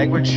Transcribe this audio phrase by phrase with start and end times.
[0.00, 0.30] Language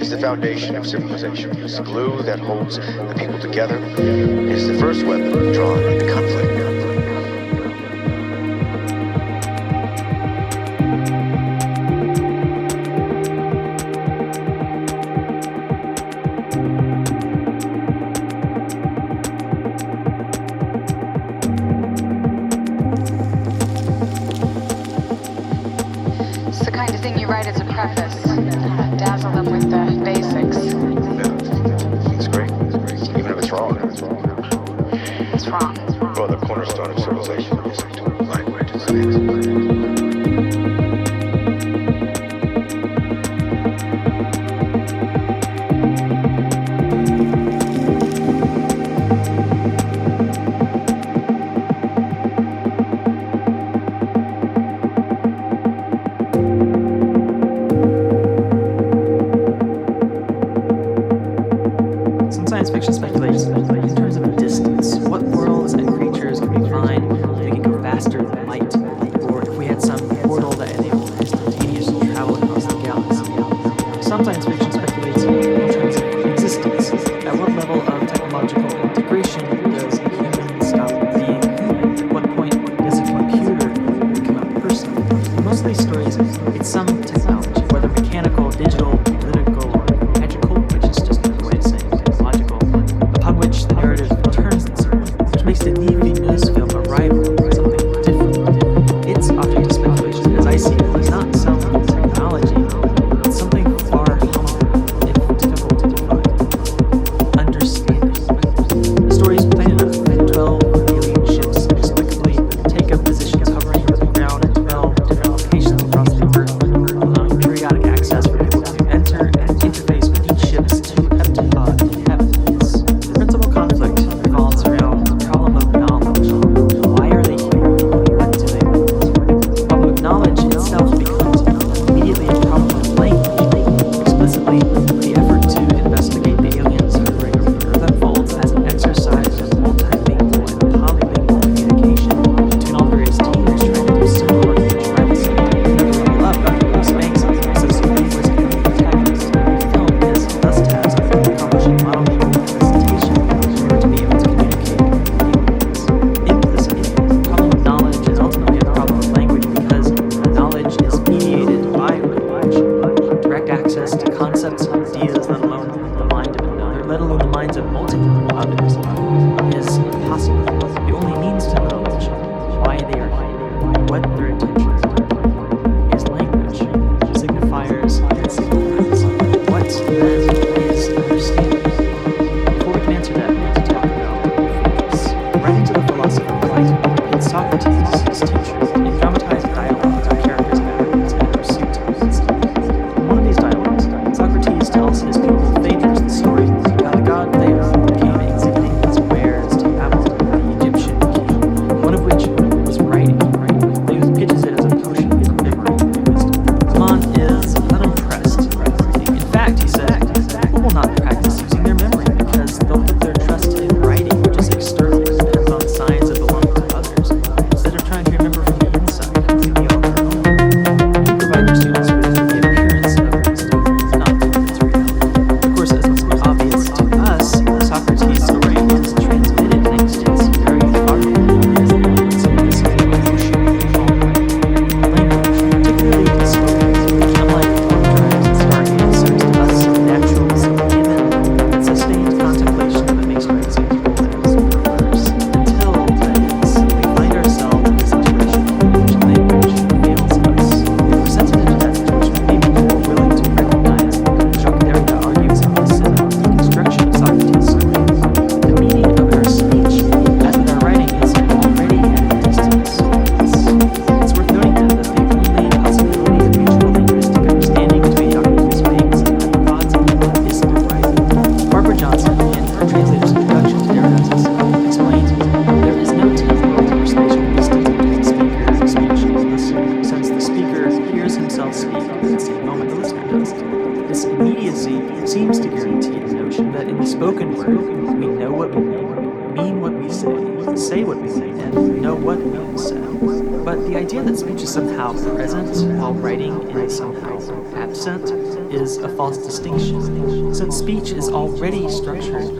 [0.00, 1.50] is the foundation of civilization.
[1.60, 3.76] It's the glue that holds the people together.
[3.98, 6.67] It's the first weapon drawn in conflict.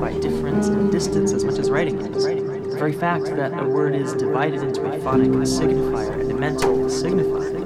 [0.09, 2.25] By difference and distance as much as writing is.
[2.25, 6.89] The very fact that a word is divided into a phonic signifier and a mental
[6.89, 7.57] signified,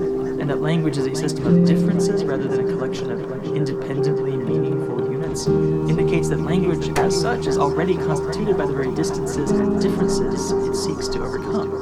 [0.41, 3.21] and that language is a system of differences rather than a collection of
[3.57, 9.53] independently meaningful units, indicates that language as such is already constituted by the very distances
[9.53, 11.82] and differences it seeks to overcome.